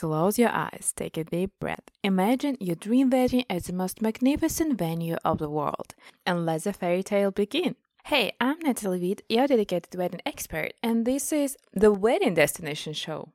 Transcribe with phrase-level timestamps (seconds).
[0.00, 1.90] Close your eyes, take a deep breath.
[2.02, 6.72] Imagine your dream wedding at the most magnificent venue of the world, and let the
[6.72, 7.76] fairy tale begin.
[8.04, 13.34] Hey, I'm Natalie Witt, your dedicated wedding expert, and this is the Wedding Destination Show.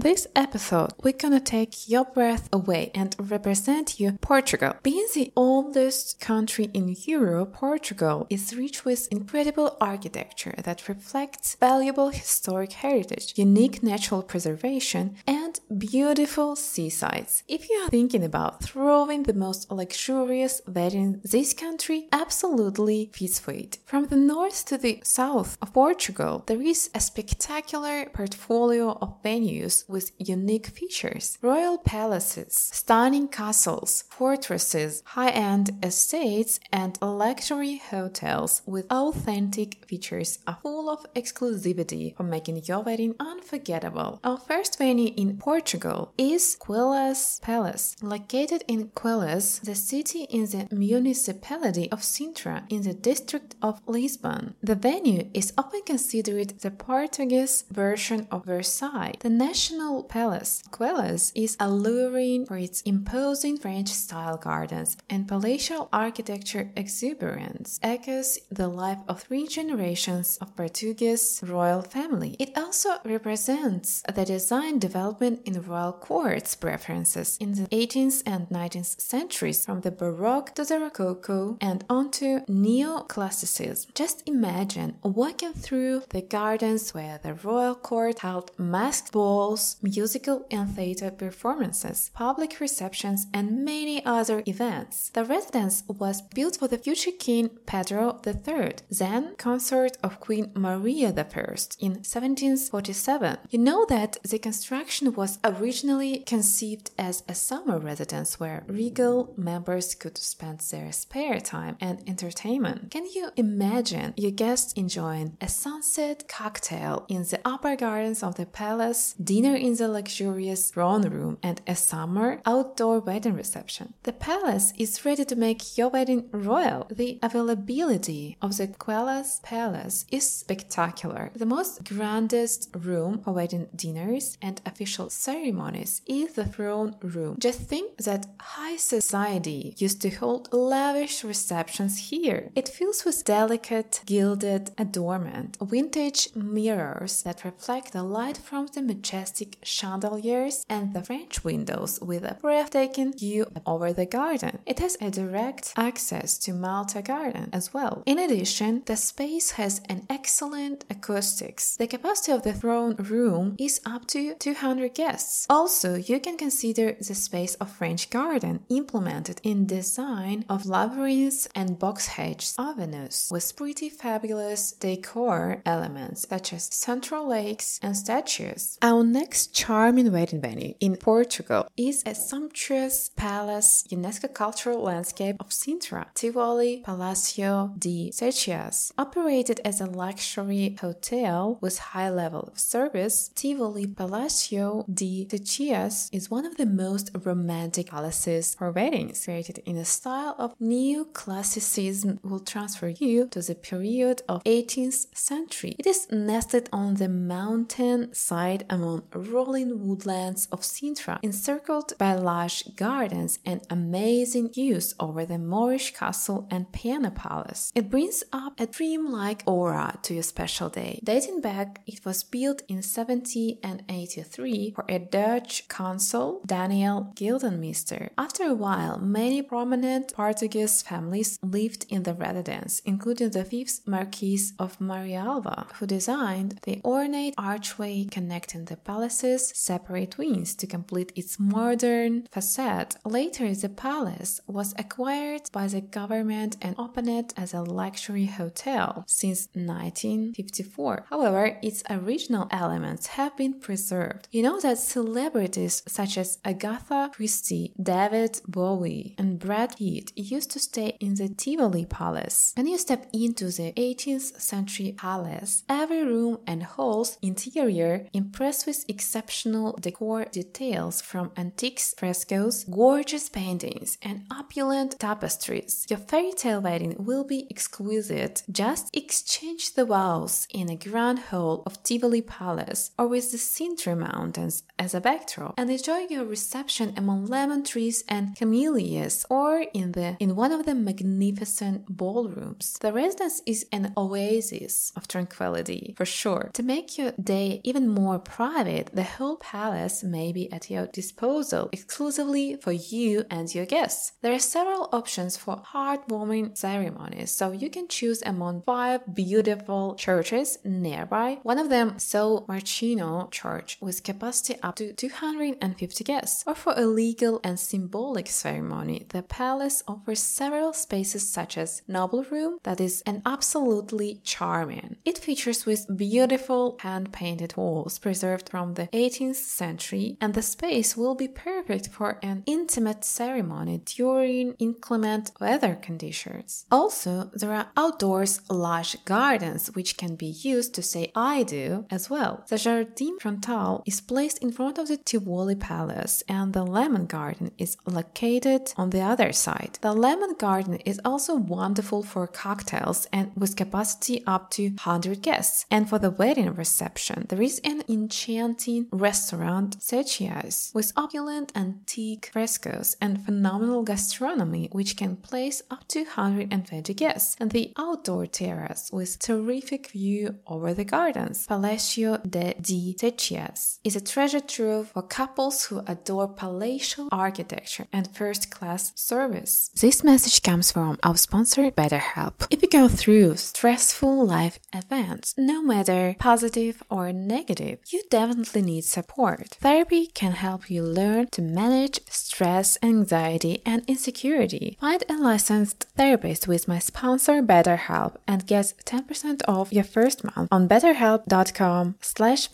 [0.00, 4.72] In this episode, we're gonna take your breath away and represent you Portugal.
[4.82, 12.08] Being the oldest country in Europe, Portugal is rich with incredible architecture that reflects valuable
[12.08, 17.42] historic heritage, unique natural preservation, and beautiful seasides.
[17.46, 23.52] If you are thinking about throwing the most luxurious wedding, this country absolutely fits for
[23.52, 23.76] it.
[23.84, 29.84] From the north to the south of Portugal, there is a spectacular portfolio of venues
[29.90, 38.90] with unique features royal palaces, stunning castles, fortresses, high end estates, and luxury hotels with
[38.90, 44.20] authentic features are full of exclusivity for making your wedding unforgettable.
[44.22, 47.96] Our first venue in Portugal is Queluz Palace.
[48.02, 54.54] Located in Queluz, the city in the municipality of Sintra in the district of Lisbon.
[54.62, 61.32] The venue is often considered the Portuguese version of Versailles, the national National Palace, Queluz
[61.34, 69.22] is alluring for its imposing French-style gardens and palatial architecture exuberance, echoes the life of
[69.22, 72.36] three generations of Portuguese royal family.
[72.38, 79.00] It also represents the design development in royal courts preferences in the 18th and 19th
[79.00, 83.94] centuries from the Baroque to the Rococo and onto Neoclassicism.
[83.94, 90.68] Just imagine walking through the gardens where the royal court held masked balls musical and
[90.74, 95.10] theater performances, public receptions, and many other events.
[95.10, 101.08] The residence was built for the future King Pedro III, then consort of Queen Maria
[101.08, 101.40] I
[101.78, 103.38] in 1747.
[103.50, 109.94] You know that the construction was originally conceived as a summer residence where regal members
[109.94, 112.90] could spend their spare time and entertainment.
[112.90, 118.46] Can you imagine your guests enjoying a sunset cocktail in the upper gardens of the
[118.46, 123.94] palace, dinner in the luxurious throne room, and a summer outdoor wedding reception.
[124.02, 126.86] The palace is ready to make your wedding royal.
[126.90, 131.30] The availability of the Queluz Palace is spectacular.
[131.34, 137.36] The most grandest room for wedding dinners and official ceremonies is the throne room.
[137.38, 142.50] Just think that high society used to hold lavish receptions here.
[142.54, 149.49] It fills with delicate gilded adornment, vintage mirrors that reflect the light from the majestic
[149.62, 154.58] chandeliers and the French windows with a breathtaking view over the garden.
[154.66, 158.02] It has a direct access to Malta Garden as well.
[158.06, 161.76] In addition, the space has an excellent acoustics.
[161.76, 165.46] The capacity of the throne room is up to 200 guests.
[165.48, 171.78] Also, you can consider the space of French Garden implemented in design of labyrinths and
[171.78, 178.78] box hedge avenues with pretty fabulous decor elements such as central lakes and statues.
[178.82, 185.48] Our next charming wedding venue in Portugal is a sumptuous palace UNESCO cultural landscape of
[185.50, 188.92] Sintra, Tivoli Palacio de Seixas.
[188.98, 196.30] Operated as a luxury hotel with high level of service, Tivoli Palacio de Seixas is
[196.30, 202.40] one of the most romantic palaces for weddings, created in a style of neoclassicism will
[202.40, 205.74] transfer you to the period of 18th century.
[205.78, 212.62] It is nested on the mountain side among rolling woodlands of Sintra, encircled by lush
[212.76, 217.72] gardens and amazing views over the Moorish castle and Pena palace.
[217.74, 221.00] It brings up a dreamlike aura to your special day.
[221.04, 228.10] Dating back, it was built in 70 and 83 for a Dutch consul, Daniel Gildenmeester.
[228.16, 234.52] After a while, many prominent Portuguese families lived in the residence, including the fifth Marquis
[234.58, 241.10] of Marialva, who designed the ornate archway connecting the palace palace's separate wings to complete
[241.16, 242.94] its modern facade.
[243.04, 249.48] Later, the palace was acquired by the government and opened as a luxury hotel since
[249.54, 251.06] 1954.
[251.10, 254.28] However, its original elements have been preserved.
[254.30, 260.60] You know that celebrities such as Agatha Christie, David Bowie, and Brad Pitt used to
[260.60, 262.52] stay in the Tivoli Palace.
[262.56, 268.84] When you step into the 18th century palace, every room and hall's interior impressed with
[269.00, 275.86] exceptional decor details from antiques, frescoes, gorgeous paintings, and opulent tapestries.
[275.88, 278.42] Your fairy tale wedding will be exquisite.
[278.62, 283.96] Just exchange the vows in a grand hall of Tivoli Palace or with the Sintra
[283.96, 289.92] Mountains as a backdrop and enjoy your reception among lemon trees and camellias or in
[289.92, 292.76] the in one of the magnificent ballrooms.
[292.80, 296.50] The residence is an oasis of tranquility for sure.
[296.52, 301.68] To make your day even more private, the whole palace may be at your disposal
[301.72, 304.12] exclusively for you and your guests.
[304.22, 310.58] There are several options for heartwarming ceremonies, so you can choose among five beautiful churches
[310.64, 311.38] nearby.
[311.42, 316.44] One of them, San Marcino Church, with capacity up to 250 guests.
[316.46, 322.24] Or for a legal and symbolic ceremony, the palace offers several spaces such as Noble
[322.24, 324.96] Room that is an absolutely charming.
[325.04, 331.14] It features with beautiful hand-painted walls preserved from the 18th century and the space will
[331.14, 336.66] be perfect for an intimate ceremony during inclement weather conditions.
[336.70, 342.10] Also, there are outdoors lush gardens which can be used to say I do as
[342.10, 342.44] well.
[342.48, 347.50] The Jardin Frontal is placed in front of the Tivoli Palace and the Lemon Garden
[347.58, 349.78] is located on the other side.
[349.80, 355.66] The Lemon Garden is also wonderful for cocktails and with capacity up to 100 guests.
[355.70, 362.96] And for the wedding reception, there is an enchanting restaurant, Secchia's, with opulent antique frescoes
[363.00, 369.18] and phenomenal gastronomy, which can place up to 120 guests, and the outdoor terrace with
[369.18, 371.46] terrific view over the gardens.
[371.46, 378.14] Palacio de Di Secchias is a treasure trove for couples who adore palatial architecture and
[378.14, 379.70] first-class service.
[379.80, 382.46] This message comes from our sponsor BetterHelp.
[382.50, 388.84] If you go through stressful life events, no matter positive or negative, you definitely need
[388.84, 389.56] support.
[389.60, 394.76] Therapy can help you learn to manage stress, anxiety, and insecurity.
[394.80, 400.48] Find a licensed therapist with my sponsor BetterHelp and get 10% off your first month
[400.50, 402.48] on betterhelp.com slash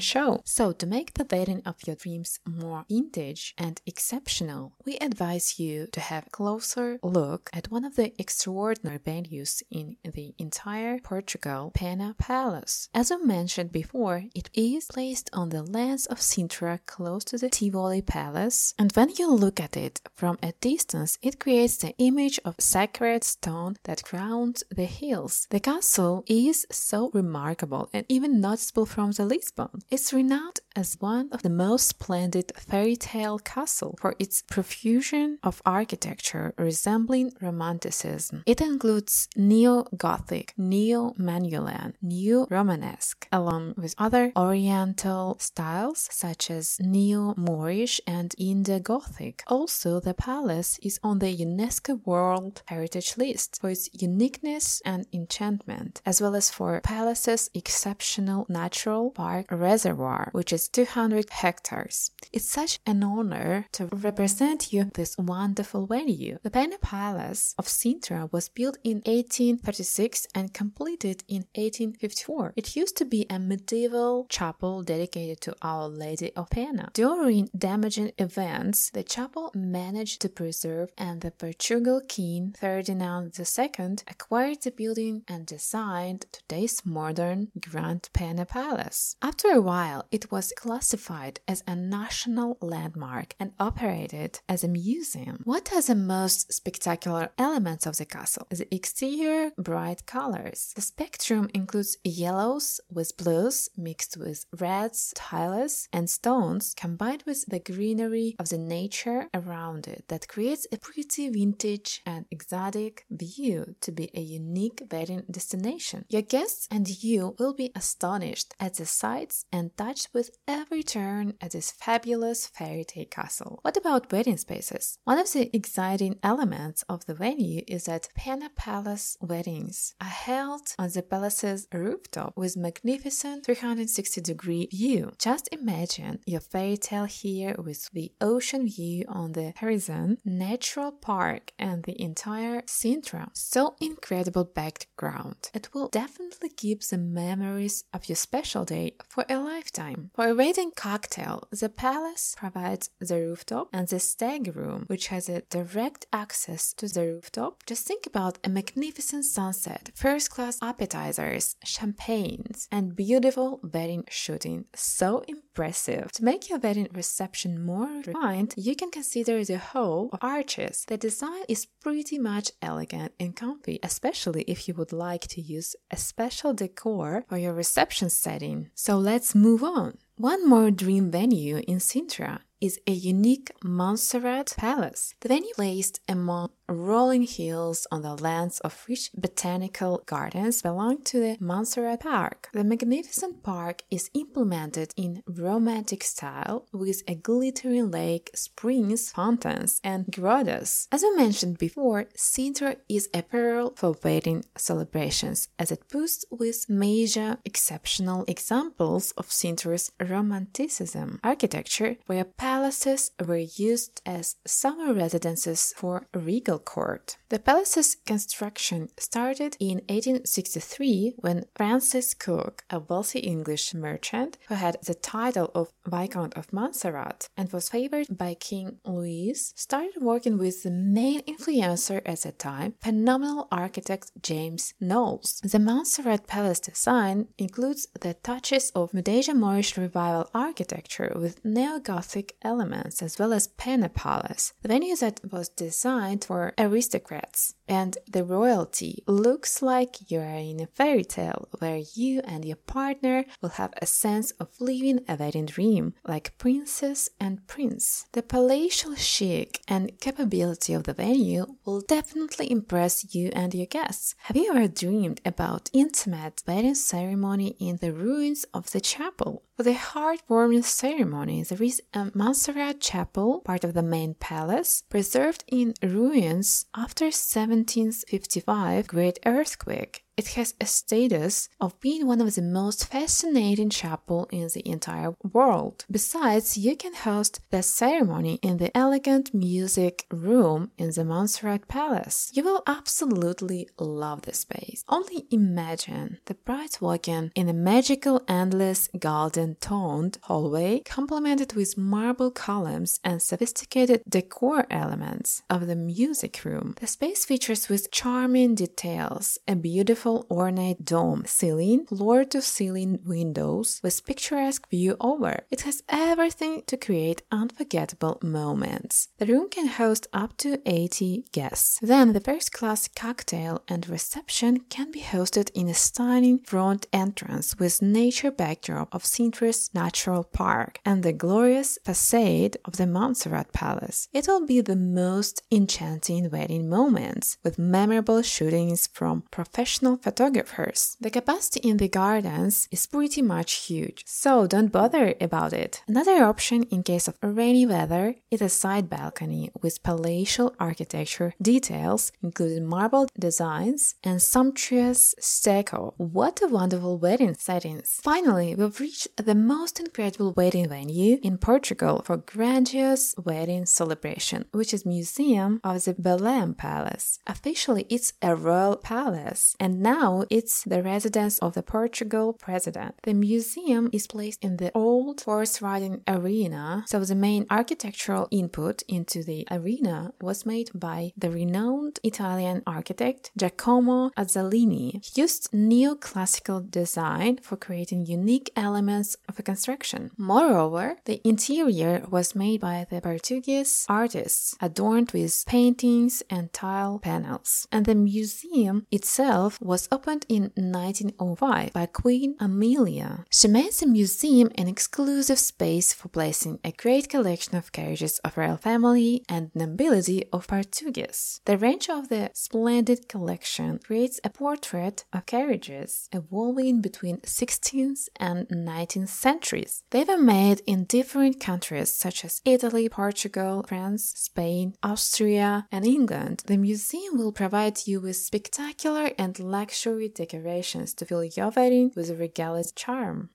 [0.00, 0.42] show.
[0.44, 5.86] So to make the wedding of your dreams more vintage and exceptional, we advise you
[5.92, 11.72] to have a closer look at one of the extraordinary venues in the entire Portugal,
[11.74, 12.88] Pena Palace.
[12.94, 17.48] As I mentioned before, it is placed on the lands of Sintra close to the
[17.48, 22.38] Tivoli Palace, and when you look at it from a distance, it creates the image
[22.44, 25.46] of sacred stone that crowns the hills.
[25.48, 29.70] The castle is so remarkable and even noticeable from the Lisbon.
[29.90, 35.62] It's renowned as one of the most splendid fairy tale castle for its profusion of
[35.64, 38.42] architecture resembling romanticism.
[38.46, 44.32] It includes neo-Gothic, neo-Manuelan, neo-Romanesque, along with other
[44.82, 49.44] oriental styles such as neo-Moorish and Indo-Gothic.
[49.46, 56.02] Also, the palace is on the UNESCO World Heritage List for its uniqueness and enchantment,
[56.04, 62.10] as well as for palace's exceptional natural park reservoir, which is 200 hectares.
[62.32, 66.38] It's such an honor to represent you this wonderful venue.
[66.42, 72.54] The Pena Palace of Sintra was built in 1836 and completed in 1854.
[72.56, 76.88] It used to be a medieval chapel dedicated to Our Lady of Pena.
[76.94, 84.62] During damaging events, the chapel managed to preserve, and the Portugal King Ferdinand II acquired
[84.62, 89.16] the building and designed today's modern Grand Pena Palace.
[89.20, 95.40] After a while, it was classified as a national landmark and operated as a museum.
[95.44, 98.46] What are the most spectacular elements of the castle?
[98.50, 100.72] The exterior bright colors.
[100.76, 107.58] The spectrum includes yellows with blues mixed with reds, tiles, and stones combined with the
[107.58, 113.90] greenery of the nature around it that creates a pretty vintage and exotic view to
[113.90, 116.04] be a unique wedding destination.
[116.08, 121.34] Your guests and you will be astonished at the sights and touched with every turn
[121.40, 123.58] at this fabulous fairy tale castle.
[123.62, 124.96] What about wedding spaces?
[125.02, 130.66] One of the exciting elements of the venue is that Pena Palace weddings are held
[130.78, 135.12] on the palace's rooftop with magnificent 360 degree view.
[135.18, 141.52] Just imagine your fairy tale here with the ocean view on the horizon, natural park,
[141.58, 143.28] and the entire Sintra.
[143.32, 145.50] So incredible background.
[145.54, 150.10] It will definitely keep the memories of your special day for a lifetime.
[150.14, 155.28] For a wedding cocktail, the palace provides the rooftop and the stag room, which has
[155.28, 157.64] a direct access to the rooftop.
[157.66, 164.41] Just think about a magnificent sunset, first class appetizers, champagnes, and beautiful wedding shooting
[164.74, 166.12] so impressive.
[166.12, 170.84] To make your wedding reception more refined, you can consider the hall of arches.
[170.86, 175.76] The design is pretty much elegant and comfy, especially if you would like to use
[175.90, 178.70] a special decor for your reception setting.
[178.74, 179.98] So let's move on.
[180.16, 185.14] One more dream venue in Sintra is a unique Montserrat Palace.
[185.20, 191.18] The venue placed among rolling hills on the lands of rich botanical gardens belong to
[191.18, 192.48] the Montserrat Park.
[192.52, 200.06] The magnificent park is implemented in romantic style with a glittering lake, springs, fountains, and
[200.10, 200.86] grottos.
[200.92, 206.70] As I mentioned before, Sintra is a pearl for wedding celebrations as it boasts with
[206.70, 216.06] major exceptional examples of Sintra's romanticism architecture where palaces were used as summer residences for
[216.12, 217.16] regal court.
[217.30, 224.76] The palace's construction started in 1863 when Francis Cook, a wealthy English merchant who had
[224.84, 230.62] the title of Viscount of Montserrat and was favored by King Louis, started working with
[230.62, 235.40] the main influencer at the time, phenomenal architect James Knowles.
[235.42, 243.02] The Montserrat Palace design includes the touches of Medieval Moorish revival architecture with neo-Gothic elements
[243.02, 249.02] as well as Pena Palace, the venue that was designed for aristocrats and the royalty
[249.06, 253.86] looks like you're in a fairy tale where you and your partner will have a
[253.86, 258.06] sense of living a wedding dream like princess and prince.
[258.12, 264.14] The palatial chic and capability of the venue will definitely impress you and your guests.
[264.24, 269.44] Have you ever dreamed about intimate wedding ceremony in the ruins of the chapel?
[269.62, 274.82] For the heartwarming ceremony, there is a uh, Montserrat chapel, part of the main palace,
[274.90, 280.04] preserved in ruins after 1755 great earthquake.
[280.14, 285.14] It has a status of being one of the most fascinating chapel in the entire
[285.32, 285.86] world.
[285.90, 292.30] Besides, you can host the ceremony in the elegant music room in the Montserrat Palace.
[292.34, 294.84] You will absolutely love the space.
[294.86, 302.30] Only imagine the bride walking in a magical endless golden toned hallway complemented with marble
[302.30, 306.74] columns and sophisticated decor elements of the music room.
[306.80, 312.98] The space features with charming details a beautiful beautiful ornate dome ceiling, floor to ceiling
[313.06, 315.44] windows with picturesque view over.
[315.48, 319.08] It has everything to create unforgettable moments.
[319.18, 321.78] The room can host up to 80 guests.
[321.80, 327.56] Then the first class cocktail and reception can be hosted in a stunning front entrance
[327.56, 334.08] with nature backdrop of Sintra's Natural Park and the glorious facade of the Montserrat Palace.
[334.12, 340.96] It will be the most enchanting wedding moments with memorable shootings from professional photographers.
[341.00, 345.82] The capacity in the gardens is pretty much huge, so don't bother about it.
[345.86, 352.12] Another option in case of rainy weather is a side balcony with palatial architecture details,
[352.22, 355.94] including marble designs and sumptuous stucco.
[355.96, 358.00] What a wonderful wedding settings!
[358.02, 364.72] Finally, we've reached the most incredible wedding venue in Portugal for grandiose wedding celebration, which
[364.72, 367.18] is Museum of the Belém Palace.
[367.26, 372.94] Officially, it's a royal palace, and now it's the residence of the Portugal president.
[373.02, 378.82] The museum is placed in the old horse riding arena, so the main architectural input
[378.86, 385.04] into the arena was made by the renowned Italian architect Giacomo Azzolini.
[385.04, 390.10] He used neoclassical design for creating unique elements of a construction.
[390.16, 397.66] Moreover, the interior was made by the Portuguese artists, adorned with paintings and tile panels,
[397.72, 403.24] and the museum itself was was opened in 1905 by Queen Amelia.
[403.30, 408.36] She made the museum an exclusive space for placing a great collection of carriages of
[408.36, 411.40] royal family and nobility of Portuguese.
[411.46, 418.46] The range of the splendid collection creates a portrait of carriages evolving between 16th and
[418.48, 419.84] 19th centuries.
[419.88, 426.42] They were made in different countries such as Italy, Portugal, France, Spain, Austria, and England.
[426.44, 432.10] The museum will provide you with spectacular and luxury decorations to fill your wedding with
[432.10, 433.30] a regalis charm.